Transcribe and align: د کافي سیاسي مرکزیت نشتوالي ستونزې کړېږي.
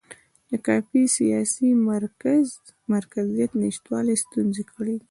د 0.49 0.51
کافي 0.67 1.01
سیاسي 1.17 1.69
مرکزیت 2.93 3.51
نشتوالي 3.63 4.15
ستونزې 4.23 4.63
کړېږي. 4.71 4.99